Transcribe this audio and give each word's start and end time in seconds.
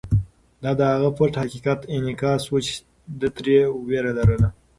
دا 0.63 0.71
د 0.79 0.81
هغه 0.93 1.09
پټ 1.17 1.33
حقیقت 1.43 1.79
انعکاس 1.95 2.43
و 2.47 2.53
چې 2.65 2.73
ده 3.19 3.27
ترې 3.35 3.57
وېره 3.87 4.11
لرله. 4.17 4.49